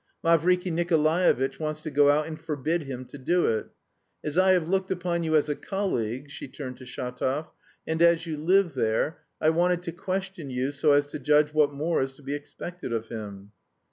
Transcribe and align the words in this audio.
Mavriky 0.23 0.71
Nikolaevitch 0.71 1.59
wants 1.59 1.81
to 1.81 1.91
go 1.91 2.09
out 2.09 2.25
and 2.25 2.39
forbid 2.41 2.85
him 2.85 3.05
to 3.05 3.19
do 3.19 3.45
it. 3.45 3.67
As 4.23 4.35
I 4.35 4.53
have 4.53 4.67
looked 4.67 4.89
upon 4.89 5.21
you 5.21 5.35
as 5.35 5.47
a 5.47 5.55
colleague," 5.55 6.31
she 6.31 6.47
turned 6.47 6.77
to 6.77 6.85
Shatov, 6.85 7.49
"and 7.85 8.01
as 8.01 8.25
you 8.25 8.35
live 8.35 8.73
there, 8.73 9.19
I 9.39 9.51
wanted 9.51 9.83
to 9.83 9.91
question 9.91 10.49
you 10.49 10.71
so 10.71 10.93
as 10.93 11.05
to 11.05 11.19
judge 11.19 11.53
what 11.53 11.71
more 11.71 12.01
is 12.01 12.15
to 12.15 12.23
be 12.23 12.33
expected 12.33 12.91
of 12.91 13.09
him." 13.09 13.51